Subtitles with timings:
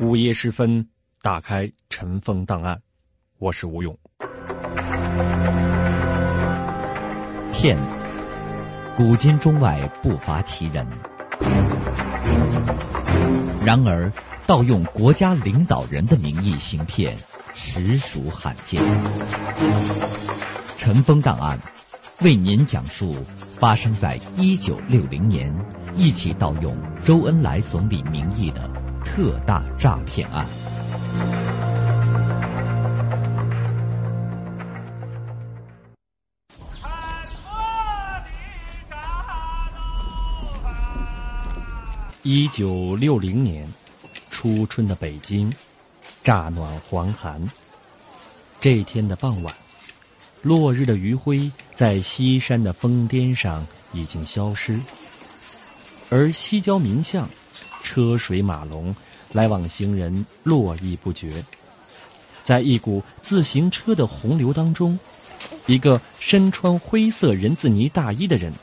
[0.00, 0.88] 午夜时分，
[1.22, 2.82] 打开尘封档案，
[3.38, 3.96] 我是吴勇。
[7.52, 7.96] 骗子，
[8.96, 10.88] 古今中外不乏其人。
[13.64, 14.12] 然而，
[14.48, 17.16] 盗用国家领导人的名义行骗，
[17.54, 18.82] 实属罕见。
[20.76, 21.60] 尘封档案
[22.20, 23.14] 为您讲述
[23.60, 25.54] 发生在一九六零年
[25.94, 28.68] 一起盗用周恩来总理名义的
[29.04, 30.46] 特大诈骗案。
[42.22, 43.70] 一九六零年
[44.30, 45.52] 初春的北京，
[46.22, 47.50] 乍暖还寒。
[48.60, 49.54] 这天的傍晚，
[50.40, 54.80] 落日的余晖在西山的峰巅上已经消失，
[56.08, 57.28] 而西郊民巷
[57.84, 58.96] 车水马龙，
[59.32, 61.44] 来往行人络绎不绝。
[62.42, 64.98] 在一股自行车的洪流当中，
[65.66, 68.54] 一个身穿灰色人字呢大衣的人，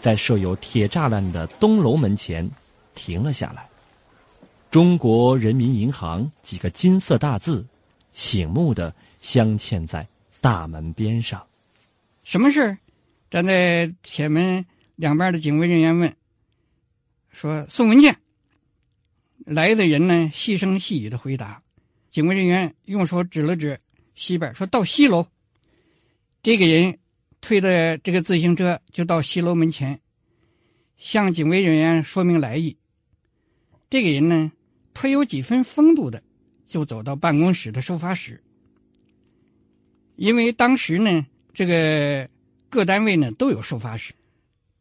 [0.00, 2.50] 在设有铁栅栏的东楼门前。
[2.98, 3.68] 停了下来。
[4.70, 7.66] 中国人民银行几个金色大字
[8.14, 10.08] 醒目的镶嵌在
[10.40, 11.44] 大门边上。
[12.24, 12.78] 什么事？
[13.28, 16.16] 站在铁门两边的警卫人员问
[17.30, 18.16] ：“说送文件。”
[19.46, 21.62] 来的人呢，细声细语的回答。
[22.10, 23.78] 警卫人员用手指了指
[24.16, 25.28] 西边，说到西楼。
[26.42, 26.98] 这个人
[27.40, 30.00] 推着这个自行车就到西楼门前，
[30.96, 32.76] 向警卫人员说明来意。
[33.88, 34.50] 这个人呢，
[34.92, 36.24] 颇有几分风度的，
[36.66, 38.42] 就走到办公室的收发室。
[40.16, 41.24] 因为当时呢，
[41.54, 42.28] 这个
[42.68, 44.14] 各单位呢都有收发室。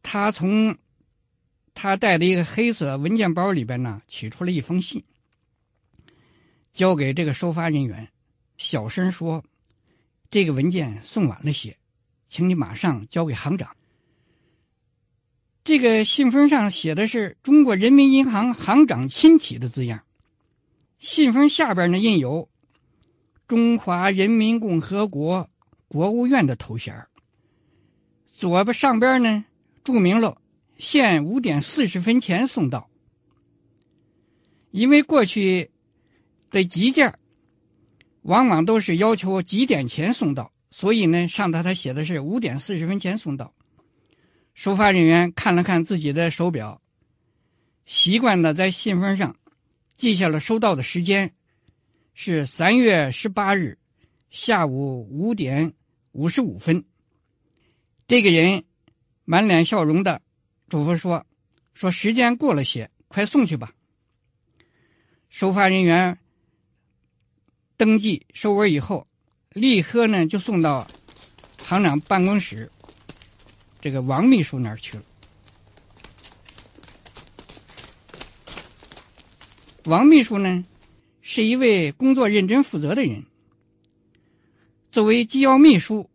[0.01, 0.77] 他从
[1.75, 5.03] 他带的一个黑色文件包里边呢，取出了一封信，
[6.73, 8.07] 交给这个收发人员，
[8.57, 9.43] 小声说
[10.31, 11.77] ：“这个文件送晚了些，
[12.29, 13.75] 请你马上交给行长。”
[15.65, 20.03] 这个信封上写的是“中国人民银行行长亲启”的字样，
[20.97, 22.49] 信封下边呢印有
[23.47, 25.49] “中华人民共和国
[25.87, 27.07] 国务院”的头衔，
[28.27, 29.43] 左边上边呢
[29.83, 30.41] 注明了
[30.77, 32.89] 限五点四十分前送到。
[34.71, 35.71] 因为过去
[36.51, 37.17] 的急件
[38.21, 43.53] 往往都是要求几点前送到，所以呢上头他写的是五点四十分前送到。
[44.53, 46.81] 收发人员看了看自己的手表，
[47.85, 49.37] 习惯的在信封上
[49.95, 51.33] 记下了收到的时间
[52.13, 53.77] 是三月十八日
[54.29, 55.73] 下午五点
[56.11, 56.83] 五十五分。
[58.07, 58.63] 这个人
[59.23, 60.21] 满脸笑容的
[60.67, 61.25] 嘱咐说
[61.73, 63.73] ：“说时间过了些，快送去吧。”
[65.29, 66.17] 收发人员
[67.77, 69.07] 登记收文以后，
[69.49, 70.87] 立刻呢就送到
[71.57, 72.71] 行长办公室。
[73.81, 75.03] 这个王秘书那儿去了。
[79.83, 80.65] 王秘书呢，
[81.21, 83.25] 是一位工作认真负责的人。
[84.91, 86.09] 作为机要秘书，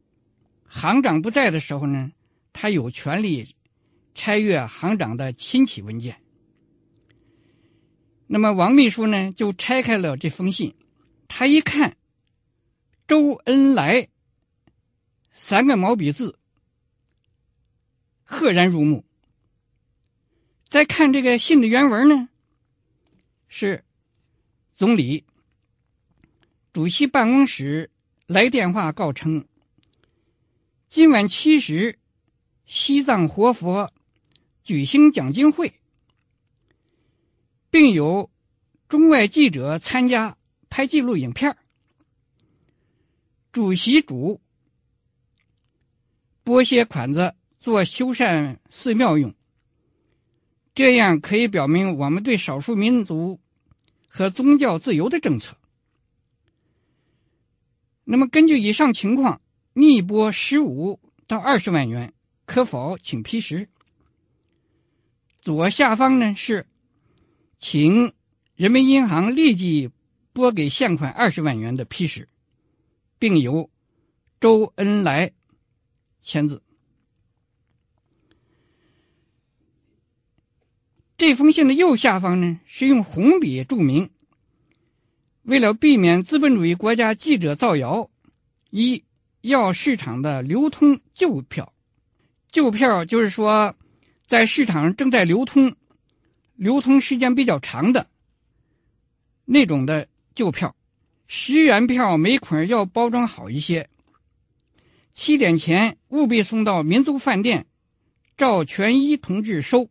[0.66, 2.10] 行长不在的时候呢，
[2.52, 3.54] 他有权利
[4.14, 6.16] 拆阅行长的亲启文件。
[8.26, 10.74] 那么王秘书呢，就拆开了这封信，
[11.26, 11.96] 他一看
[13.08, 14.08] “周恩来”
[15.32, 16.38] 三个毛笔字。
[18.24, 19.04] 赫然入目。
[20.68, 22.28] 再看这个信的原文呢，
[23.48, 23.84] 是
[24.76, 25.24] 总理
[26.72, 27.90] 主席办公室
[28.28, 29.48] 来电话告称，
[30.88, 31.98] 今晚七时
[32.66, 33.92] 西藏活佛
[34.70, 35.74] 举行讲经会，
[37.70, 38.30] 并有
[38.86, 40.36] 中外记者参加
[40.68, 41.56] 拍记录影片。
[43.50, 44.40] 主席主
[46.44, 47.34] 拨些款子。
[47.62, 49.34] 做修缮寺庙用，
[50.74, 53.38] 这样可以表明我们对少数民族
[54.08, 55.58] 和宗教自由的政策。
[58.02, 59.42] 那么，根据以上情况，
[59.74, 62.14] 逆拨十五到二十万元，
[62.46, 63.68] 可否请批示？
[65.40, 66.66] 左下方呢是，
[67.58, 68.12] 请
[68.56, 69.90] 人民银行立即
[70.32, 72.28] 拨给现款二十万元的批示，
[73.18, 73.70] 并由
[74.38, 75.32] 周恩来
[76.20, 76.62] 签字。
[81.16, 84.10] 这封信的右下方呢，是用红笔注明：
[85.42, 88.10] 为了避免资本主义国家记者造谣，
[88.70, 89.04] 一
[89.40, 91.74] 要市场的流通旧票。
[92.50, 93.76] 旧票就是说，
[94.30, 95.74] 在市场上正在流通、
[96.54, 98.08] 流通时间比较长的
[99.44, 100.06] 那种的
[100.36, 100.76] 旧票。
[101.26, 103.90] 十元票每捆要包装好一些。
[105.12, 107.66] 七点前务必送到民族饭店，
[108.36, 109.90] 赵全一同志收。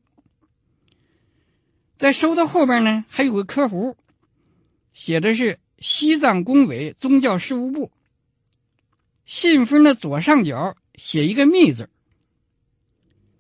[1.98, 3.98] 在收的后边呢，还有个科弧，
[4.94, 7.92] 写的是西藏工委宗教事务部。
[9.26, 11.90] 信封的左上角写一个“密”字。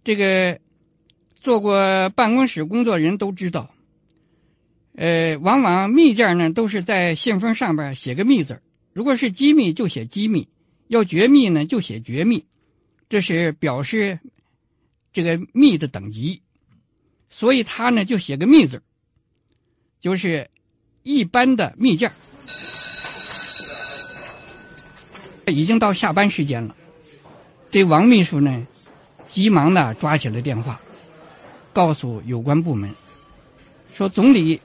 [0.03, 0.59] 这个
[1.41, 3.73] 做过办公室工作人都知道，
[4.95, 8.61] 呃，往往密件呢都是在信封上边写个“密”字，
[8.93, 10.49] 如果是机密就写机密，
[10.87, 12.45] 要绝密呢就写绝密，
[13.07, 14.19] 这是表示
[15.13, 16.41] 这个密的等级，
[17.29, 18.83] 所以他呢就写个“密”字，
[20.01, 20.49] 就是
[21.03, 22.11] 一般的密件。
[25.45, 26.75] 已经到下班时间了，
[27.71, 28.67] 这王秘书呢？
[29.25, 30.81] 急忙的抓起了电话，
[31.73, 32.93] 告诉有关部门
[33.93, 34.61] 说：“总理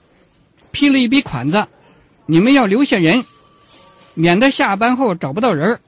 [0.70, 1.68] 批了一笔款子，
[2.26, 3.24] 你们要留下人，
[4.14, 5.80] 免得下班后找不到人。”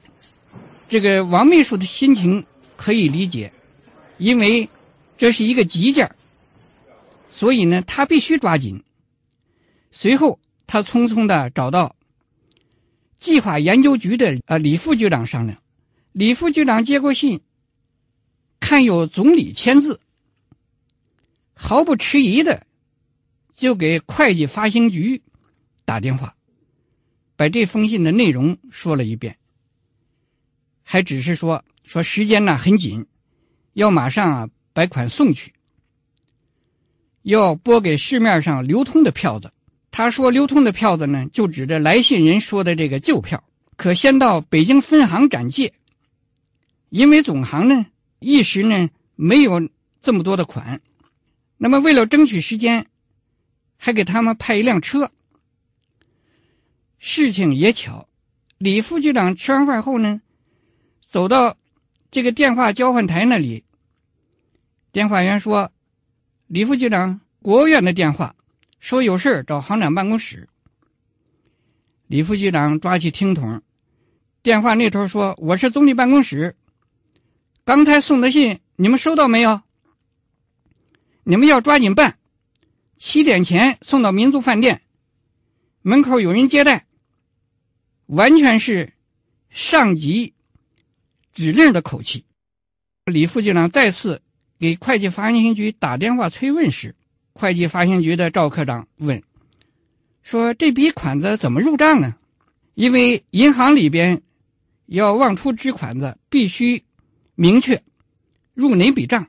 [0.89, 2.45] 这个王秘书的心情
[2.77, 3.51] 可以理解，
[4.17, 4.69] 因为
[5.17, 6.15] 这是一个急件，
[7.29, 8.83] 所以呢，他必须抓紧。
[9.91, 11.95] 随后，他匆匆的找到
[13.19, 15.59] 计划研究局的呃李副局长商量，
[16.13, 17.41] 李副局长接过信。
[18.59, 19.99] 看有总理签字，
[21.57, 22.65] 毫不迟疑的
[23.53, 25.23] 就给会计发行局
[25.83, 26.35] 打电话，
[27.35, 29.37] 把这封信的内容说了一遍，
[30.83, 33.07] 还只是说说时间呢很紧，
[33.73, 35.53] 要马上啊把款送去，
[37.23, 39.51] 要拨给市面上流通的票子。
[39.89, 43.43] 他说流通的票子呢，就指着来信人说的这个旧票，
[43.75, 45.73] 可先到北京分行展借，
[46.89, 47.87] 因为总行呢。
[48.19, 49.69] 一时呢没有
[50.01, 50.81] 这么多的款，
[51.57, 52.87] 那么为了争取时间，
[53.77, 55.11] 还给他们派一辆车。
[56.99, 58.07] 事情也巧，
[58.57, 60.21] 李副局长吃完饭后呢，
[61.07, 61.57] 走到
[62.11, 63.63] 这个电话交换台那里，
[64.91, 65.71] 电话员说
[66.47, 68.35] ：“李副局长，国务院的电话，
[68.79, 70.49] 说有事找行长办公室。”
[72.07, 73.61] 李副局长抓起听筒，
[74.41, 76.55] 电话那头说：“我是总理办公室。”
[77.65, 79.61] 刚才送的信，你们收到没有？
[81.29, 82.17] 你们要抓紧办，
[82.97, 84.81] 七点前送到民族饭店，
[85.81, 86.85] 门口有人接待。
[88.05, 88.93] 完全是
[89.49, 90.33] 上级
[91.33, 92.23] 指令的口气。
[93.03, 94.21] 李副局长再次
[94.57, 96.95] 给会计发行局打电话催问时，
[97.33, 99.21] 会计发行局的赵科长问
[100.23, 102.15] 说：“这笔款子怎么入账呢？
[102.73, 104.21] 因为银行里边
[104.85, 106.85] 要往出支款子，必须。”
[107.35, 107.83] 明确
[108.53, 109.27] 入哪笔账？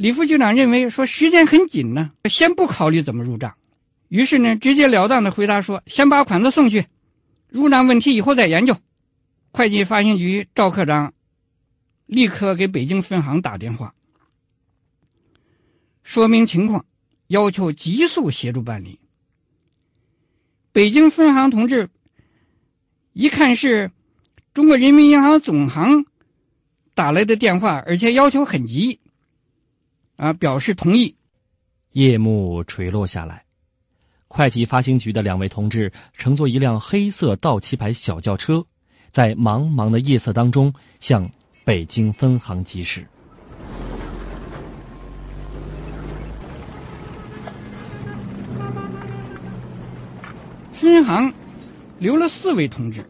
[0.00, 3.58] 李副局长认为说时间很紧呢，先不考虑怎么入账。
[4.08, 6.86] 于是呢，直截了当的回答说：“先把款子送去，
[7.50, 8.78] 入账问题以后再研究。”
[9.52, 11.12] 会计发行局赵科长
[12.06, 13.94] 立刻给北京分行打电话，
[16.02, 16.86] 说明情况，
[17.26, 19.00] 要求急速协助办理。
[20.72, 21.90] 北京分行同志
[23.12, 23.90] 一看是。
[24.54, 26.06] 中国人民银行总行
[26.94, 28.98] 打来的电话，而且要求很急，
[30.20, 31.16] 啊，表示同意。
[31.92, 33.46] 夜幕垂落下来，
[34.28, 38.66] 会计发行局的两位同志乘坐一辆黑色道奇牌小轿车，
[39.12, 41.30] 在茫茫的夜色当中向
[41.64, 43.06] 北京分行疾驶。
[50.72, 51.32] 分行
[51.98, 53.08] 留了四位同志。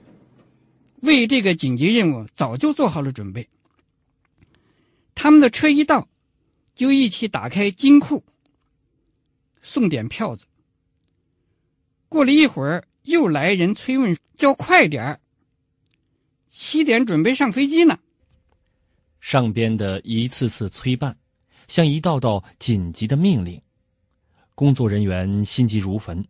[1.03, 3.49] 为这个紧急任务早就做好了准备。
[5.17, 6.07] 他们的车一到，
[6.75, 8.25] 就一起打开金库，
[9.63, 10.47] 送点票子。
[12.09, 15.21] 过了一会儿，又来人催问，叫快点儿，
[16.51, 17.99] 七点准备上飞机呢。
[19.21, 21.19] 上边的一次次催办，
[21.69, 23.63] 像一道道紧急的命令，
[24.55, 26.27] 工作人员心急如焚。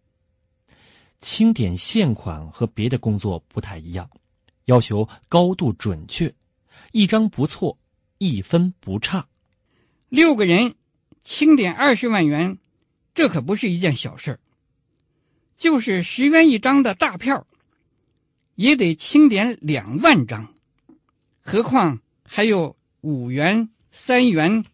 [1.21, 4.11] 清点现款和别的工作不太一样。
[4.67, 6.35] 要求高度准确，
[6.93, 7.79] 一张不错，
[8.19, 9.27] 一分不差。
[10.11, 10.75] 六个人
[11.23, 12.59] 清点二十万元，
[13.15, 14.41] 这可不是一件小事
[15.57, 17.47] 就是十元一张的大票，
[18.57, 20.53] 也得清点两万张，
[21.43, 24.65] 何况还有五元、三元、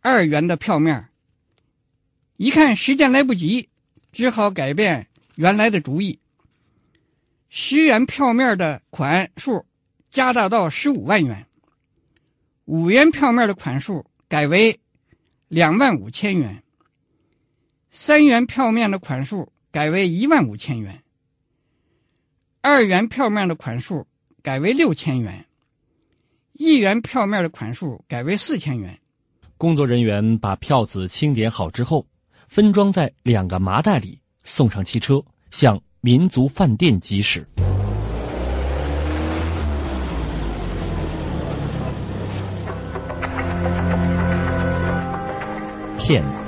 [0.00, 1.08] 二元的票面。
[2.36, 3.68] 一看时间来不及，
[4.10, 6.18] 只好改变原来的主意，
[7.50, 9.64] 十元票面的款数
[10.10, 11.46] 加大到十五万元，
[12.64, 14.80] 五元票面的款数改为
[15.48, 16.62] 两万五千元，
[17.90, 21.02] 三元票面的款数改为一万五千元，
[22.62, 24.06] 二元票面的款数
[24.42, 25.44] 改为六千元，
[26.54, 29.00] 一元票面的款数改为四千元。
[29.58, 32.06] 工作人员把票子清点好之后。
[32.48, 37.48] 分装在两个麻袋里，送上汽车，向民族饭店疾驶。
[46.12, 46.44] 骗子，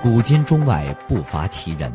[0.00, 1.92] 古今中外不乏其人。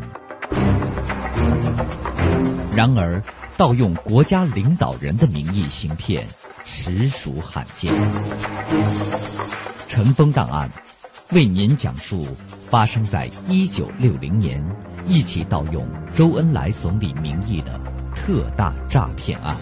[2.75, 3.23] 然而，
[3.57, 6.27] 盗用国家领导人的名义行骗，
[6.65, 7.91] 实属罕见。
[9.87, 10.69] 尘封档案。
[11.31, 12.27] 为您讲述
[12.69, 14.63] 发生在一九六零年
[15.07, 17.81] 一起盗用周恩来总理名义的
[18.13, 19.57] 特大诈骗案。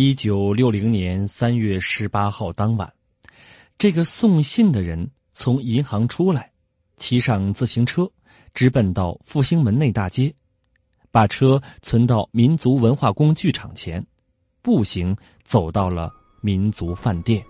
[0.00, 2.92] 一九六零年三月十八号当晚，
[3.78, 6.52] 这个送信的人从银行出来，
[6.96, 8.12] 骑上自行车，
[8.54, 10.36] 直奔到复兴门内大街，
[11.10, 14.06] 把车存到民族文化宫剧场前。
[14.62, 16.12] 步行走到了
[16.42, 17.44] 民族饭店。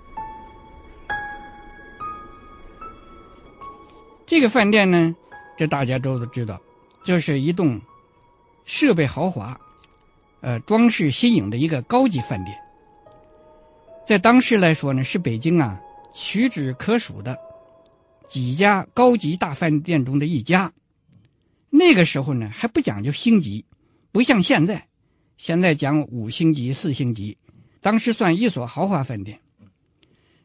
[4.25, 5.15] 这个饭店呢，
[5.59, 6.63] 这大家都知道，
[7.05, 7.83] 这是一栋
[8.65, 9.61] 设备豪华、
[10.41, 12.59] 呃装饰新颖的一个高级饭店。
[14.07, 15.81] 在当时来说呢，是北京啊
[16.15, 17.39] 屈指可数的
[18.27, 20.73] 几家高级大饭店中的一家。
[21.71, 23.67] 那个时候呢，还不讲究星级，
[24.13, 24.87] 不像现在。
[25.37, 27.39] 现在讲五星级、四星级，
[27.81, 29.39] 当时算一所豪华饭店。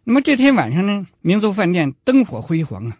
[0.03, 2.97] 那么这天晚上呢，民族饭店灯火辉煌啊，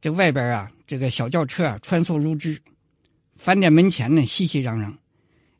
[0.00, 2.62] 这外边啊，这个小轿车啊穿梭如织，
[3.36, 4.94] 饭店门前呢熙熙攘攘，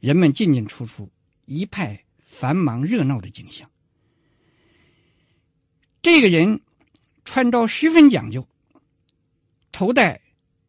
[0.05, 1.11] 人们进进出出，
[1.47, 3.71] 一派繁忙热闹的景象。
[6.03, 6.61] 这个人
[7.25, 8.47] 穿着十分讲究，
[9.73, 10.21] 头戴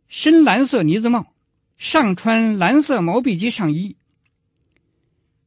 [0.07, 1.33] 深蓝色呢子帽，
[1.77, 3.97] 上穿蓝色毛笔级上衣。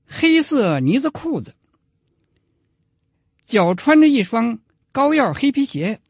[0.07, 1.54] 黑色呢子裤子，
[3.47, 4.59] 脚穿着一双
[4.92, 6.02] 高腰黑皮鞋，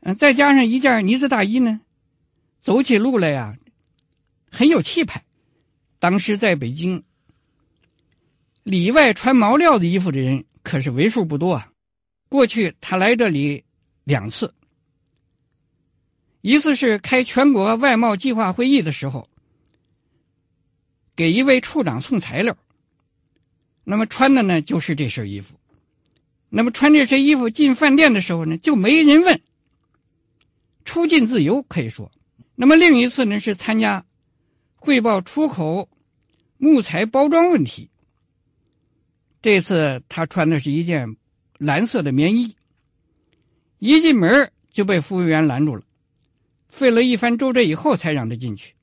[0.00, 1.82] 嗯，再加上一件呢子大衣呢，
[2.62, 3.58] 走起路来呀
[4.50, 5.26] 很有气派。
[6.00, 7.04] 当时在北京，
[8.64, 11.72] 里外穿毛料的衣服的人可是为数不多啊。
[12.28, 13.64] 过去他来这里
[14.02, 14.54] 两次，
[16.40, 19.28] 一次是开全国外贸计划会议的时候。
[21.16, 22.56] 给一位处长送材料，
[23.84, 25.60] 那么穿的呢就是这身衣服。
[26.48, 29.42] 那么穿这身衣服进饭店的时候呢，就没人问，
[30.86, 32.10] 出进自由可以说。
[32.54, 34.06] 那么另一次呢是参加
[34.80, 35.88] 汇报出口
[36.58, 37.90] 木材包装问题，
[39.42, 41.16] 这次他穿的是一件
[41.56, 42.56] 蓝色的棉衣，
[43.78, 45.82] 一进门就被服务员拦住了，
[46.68, 48.74] 费了一番周折以后才让他进去。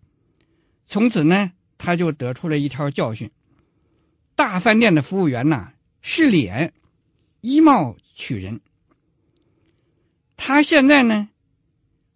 [0.85, 1.51] 从此呢。
[1.79, 3.29] 他就得出了一条教训：
[4.33, 6.73] 大饭店的服务员呐是脸，
[7.39, 8.61] 以貌取人。
[10.37, 11.29] 他现在呢，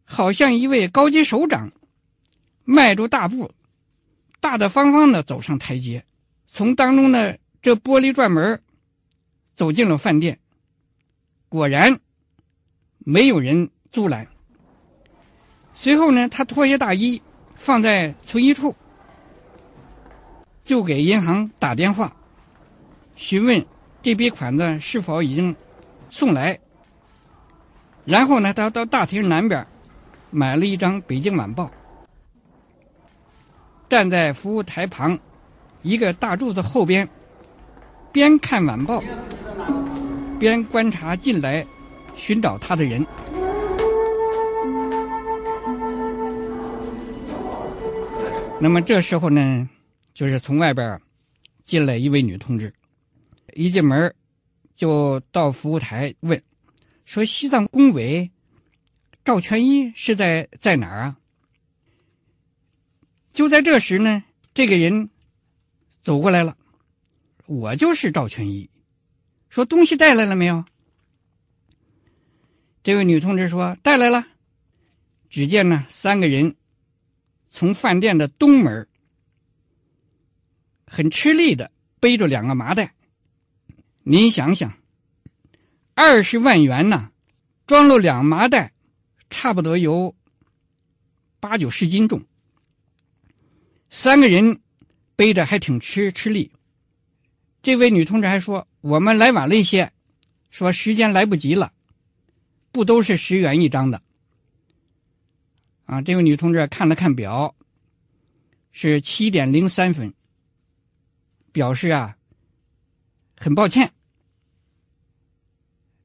[0.04, 1.74] 好像一位高级首长，
[2.64, 3.54] 迈着大步，
[4.42, 6.04] 大大方方的走上台阶，
[6.48, 8.62] 从当中的这玻璃转门
[9.56, 10.40] 走进了饭店。
[11.48, 12.00] 果然
[12.98, 14.28] 没有人阻拦。
[15.74, 17.22] 随后呢，他脱下大衣，
[17.56, 18.76] 放在存衣处。
[20.64, 22.16] 就给银行打电话，
[23.16, 23.66] 询问
[24.02, 25.56] 这笔款子是否已经
[26.10, 26.60] 送来。
[28.06, 29.68] 然后呢，他到大厅南边
[30.30, 31.66] 买了一张《北京晚报》，
[33.92, 35.20] 站在服务台旁
[35.82, 37.10] 一个大柱子后边，
[38.14, 39.04] 边看晚报
[40.40, 41.68] 边观察进来
[42.16, 43.06] 寻找他的人。
[48.62, 49.68] 那么这时候呢？
[50.14, 51.02] 就是从外边
[51.66, 52.74] 进来一位女同志，
[53.54, 54.16] 一进门
[54.78, 56.42] 就到服务台问
[57.04, 58.32] 说：“西藏工委
[59.26, 61.18] 赵全一是在在哪儿啊？”
[63.34, 64.24] 就在这时呢，
[64.54, 65.10] 这个人
[66.02, 66.58] 走过来了，
[67.46, 68.70] 我就是赵全一，
[69.50, 70.66] 说东西带来了没有？
[72.84, 74.28] 这位女同志说带来了。
[75.30, 76.58] 只见呢，三个人
[77.50, 78.90] 从饭店的东门，
[80.86, 81.72] 很吃力的
[82.02, 82.94] 背着两个麻袋。
[84.04, 84.78] 您想想，
[85.94, 87.12] 二十万元呢，
[87.66, 88.74] 装了两麻袋，
[89.30, 90.16] 差不多有
[91.40, 92.26] 八九十斤重。
[93.94, 94.62] 三个人
[95.18, 96.52] 背着还挺吃吃力。
[97.62, 99.92] 这位女同志还说：“我们来晚了一些，
[100.50, 101.74] 说时间来不及了，
[102.72, 104.02] 不都是十元一张的。”
[105.86, 107.54] 啊，这位女同志看了看表，
[108.72, 110.14] 是七点零三分，
[111.52, 112.18] 表示啊。
[113.38, 113.92] 很抱歉，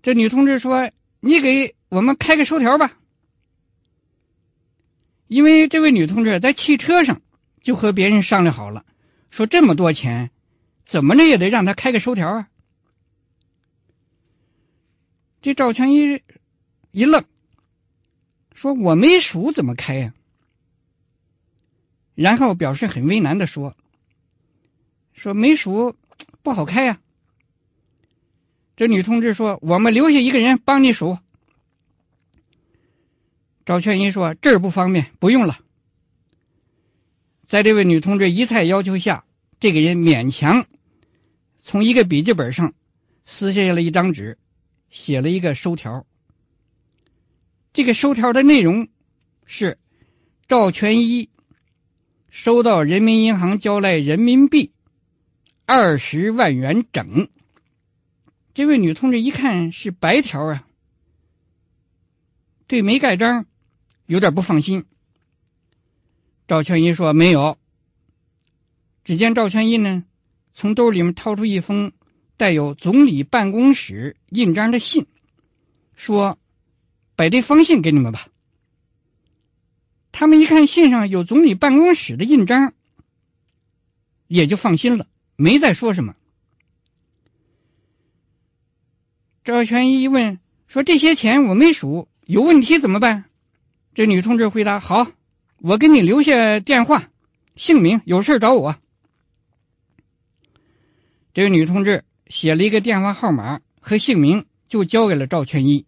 [0.02, 0.90] 这女同志说
[1.20, 2.98] ：“你给我们开个收条吧。”
[5.28, 7.20] 因为这位女同志在汽车上
[7.66, 8.86] 就和别人商量好了，
[9.28, 10.30] 说这么多钱，
[10.84, 12.48] 怎么着也得让他开个收条啊。
[15.42, 16.22] 这赵全一
[16.92, 17.24] 一愣，
[18.54, 20.14] 说：“我没数，怎么开呀？”
[22.14, 23.76] 然后表示很为难的说
[25.12, 25.96] ：“说没数
[26.44, 27.00] 不好开呀。”
[28.76, 31.18] 这女同志说：“我们留下一个人帮你数。”
[33.66, 35.58] 赵全一说：“这儿不方便，不用了。”
[37.46, 39.24] 在这位女同志一再要求下，
[39.60, 40.66] 这个人勉强
[41.62, 42.74] 从一个笔记本上
[43.24, 44.36] 撕下了一张纸，
[44.90, 46.04] 写了一个收条。
[47.72, 48.88] 这个收条的内容
[49.44, 49.78] 是：
[50.48, 51.30] 赵全一
[52.30, 54.72] 收到人民银行交来人民币
[55.66, 57.28] 二十万元整。
[58.54, 60.66] 这位女同志一看是白条啊，
[62.66, 63.46] 对没盖章
[64.06, 64.84] 有点不放心。
[66.46, 67.58] 赵全一说没有。
[69.04, 70.04] 只见赵全一呢，
[70.54, 71.92] 从兜里面掏出一封
[72.36, 75.06] 带有总理办公室印章的信，
[75.94, 76.38] 说
[77.16, 78.28] ：“把这封信给你们吧。”
[80.12, 82.72] 他们一看信上有总理办公室的印章，
[84.26, 85.06] 也就放心了，
[85.36, 86.14] 没再说什么。
[89.44, 93.24] 赵全一问说：“这些钱我没数，有问题怎么办？”
[93.94, 95.06] 这女同志回答：“好，
[95.58, 97.08] 我给你留下电话、
[97.54, 98.76] 姓名，有事找我。”
[101.34, 105.84] 这个女同志写了一个电话号码和姓名，就交给了赵全一。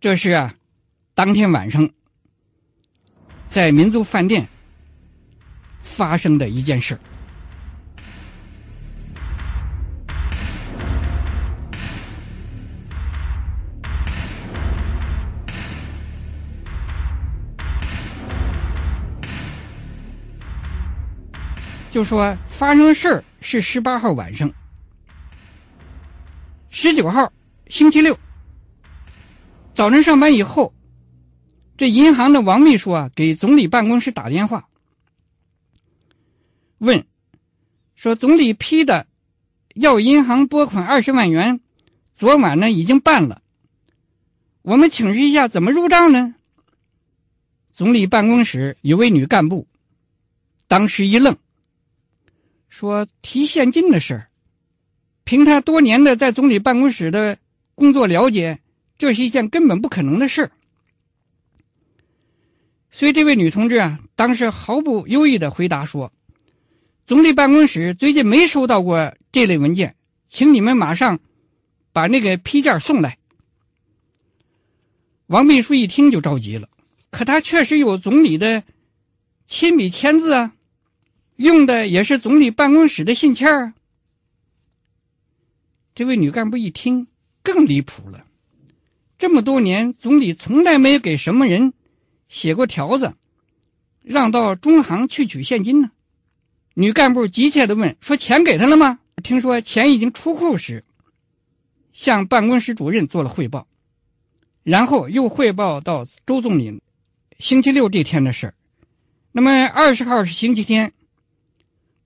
[0.00, 0.54] 这是啊，
[1.14, 1.90] 当天晚上
[3.48, 4.48] 在民族饭店
[5.80, 7.00] 发生的一件事。
[21.96, 24.52] 就说发生事儿是十八号晚上，
[26.68, 27.32] 十九号
[27.68, 28.18] 星期六
[29.72, 30.74] 早晨上班以后，
[31.78, 34.68] 这银行的王秘书啊给总理办公室打电话，
[36.76, 37.06] 问
[37.94, 39.06] 说总理批的
[39.74, 41.60] 要银行拨款二十万元，
[42.18, 43.40] 昨晚呢已经办了，
[44.60, 46.34] 我们请示一下怎么入账呢？
[47.72, 49.66] 总理办公室有位女干部
[50.68, 51.38] 当时一愣。
[52.68, 54.28] 说提现金的事儿，
[55.24, 57.38] 凭他多年的在总理办公室的
[57.74, 58.60] 工作了解，
[58.98, 60.52] 这是一件根本不可能的事儿。
[62.90, 66.12] 所以这位女同志啊，当时毫不犹豫的回答说
[67.06, 69.96] ：“总理办公室最近没收到过这类文件，
[70.28, 71.20] 请你们马上
[71.92, 73.18] 把那个批件送来。”
[75.26, 76.68] 王秘书一听就着急了，
[77.10, 78.62] 可他确实有总理的
[79.46, 80.52] 亲笔签字啊。
[81.36, 83.72] 用的也是总理办公室的信签儿。
[85.94, 87.06] 这位女干部一听
[87.42, 88.26] 更离谱了，
[89.18, 91.72] 这么多年总理从来没有给什么人
[92.28, 93.14] 写过条子，
[94.02, 95.90] 让到中行去取现金呢？
[96.74, 100.84] 女干部急切的问：“说钱给他了吗？”听说钱已经出库时，
[101.92, 103.66] 向办公室主任做了汇报，
[104.62, 106.82] 然后又汇报到周总理
[107.38, 108.54] 星期六这天的事儿。
[109.32, 110.92] 那么二十号是星期天。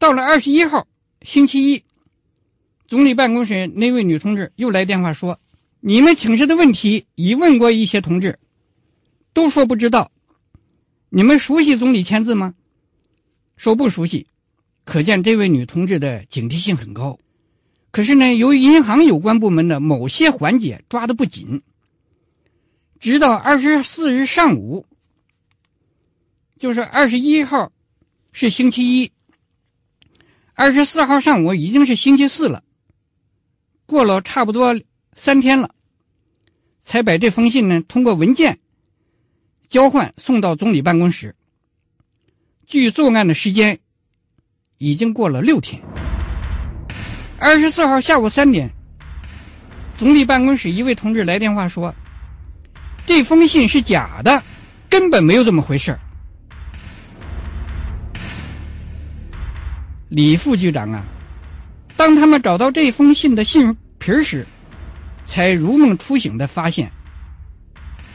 [0.01, 0.89] 到了二十一号
[1.21, 1.85] 星期一，
[2.89, 5.39] 总理办公室那位女同志又来电话说
[5.79, 8.39] ：“你们请示的问题已问过一些同志，
[9.35, 10.11] 都说不知道。
[11.11, 12.55] 你们熟悉总理签字吗？
[13.59, 14.27] 说不熟悉，
[14.87, 17.19] 可见这位女同志的警惕性很高。
[17.91, 21.61] 可是呢，由于银行有关部门的某些环节抓的不紧，
[23.01, 24.87] 直到二十四日上午，
[26.59, 27.71] 就是二十一号
[28.33, 29.13] 是星期一。”
[30.61, 32.63] 二十四号上午已经是星期四了，
[33.87, 34.79] 过了差不多
[35.15, 35.75] 三天了，
[36.81, 38.59] 才把这封信呢通过文件
[39.71, 41.35] 交换送到总理办公室。
[42.67, 43.79] 距作案的时间
[44.77, 45.81] 已经过了六天。
[47.39, 48.75] 二十四号下午三点，
[49.97, 51.95] 总理办公室一位同志来电话说，
[53.07, 54.45] 这封信是假的，
[54.91, 55.99] 根本没有这么回事。
[60.11, 61.07] 李副局长啊，
[61.97, 64.49] 当他们找到这封信的信皮时，
[65.25, 66.91] 才如梦初醒的发现，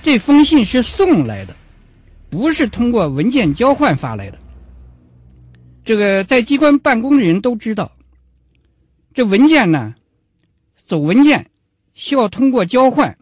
[0.03, 1.55] 这封信是送来的，
[2.29, 4.39] 不是通过文件交换发来的。
[5.85, 7.93] 这个在机关办公的人都知道，
[9.13, 9.95] 这文件呢，
[10.75, 11.49] 走文件
[11.93, 13.17] 需要通过交换，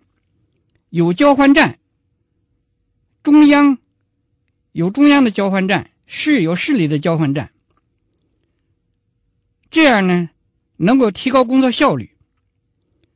[0.90, 1.78] 有交换站，
[3.22, 3.78] 中央
[4.72, 7.52] 有中央的交换站，市有市里的交换站。
[9.74, 10.30] 这样呢，
[10.78, 12.12] 能够提高工作效率。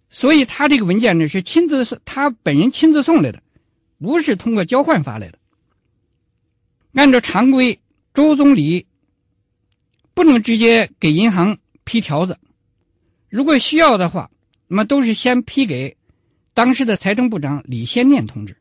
[0.10, 3.44] 所以他这个文件呢是亲自送，他本人亲自送来的，
[4.00, 5.38] 不是通过交换发来的。
[6.94, 7.80] 按照常规，
[8.16, 8.88] 周总理
[10.16, 12.40] 不能直接给银行批条子，
[13.30, 14.32] 如果需要的话，
[14.68, 15.96] 那么都是先批给
[16.56, 18.58] 当时的财政部长李先念同志。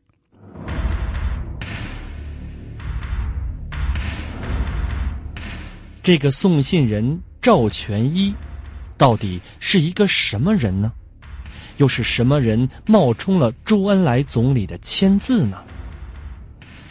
[6.03, 7.23] 这个送信人。
[7.47, 8.35] 赵全一
[8.97, 10.91] 到底是一个什么人呢？
[11.77, 15.63] 又是什么人冒充了周恩来总理的签字呢？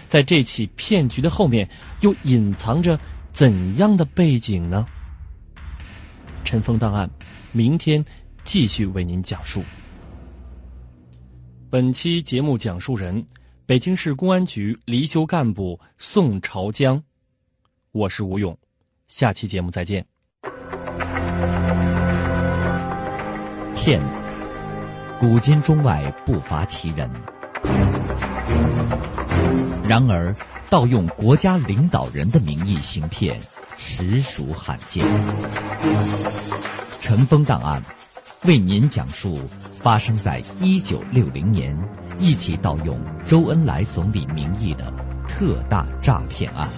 [0.09, 1.69] 在这起骗局的后面
[2.01, 2.99] 又隐藏着
[3.35, 4.87] 怎样的背景呢？
[6.43, 7.11] 陈峰档案，
[7.53, 8.07] 明天
[8.43, 9.63] 继续为您讲述。
[11.69, 13.27] 本期节目讲述人：
[13.67, 17.05] 北京市公安局离休干部宋朝江。
[17.93, 18.59] 我是吴勇，
[19.07, 20.07] 下期节目再见。
[23.87, 24.17] 骗子，
[25.21, 27.09] 古今中外不乏其人。
[29.89, 30.35] 然而，
[30.69, 33.41] 盗用国家领导人的名义行骗，
[33.77, 35.07] 实属罕见。
[37.01, 37.85] 尘封档案
[38.43, 39.39] 为您讲述
[39.79, 41.79] 发生在一九六零年
[42.19, 44.93] 一起盗用周恩来总理名义的
[45.29, 46.71] 特大诈骗案。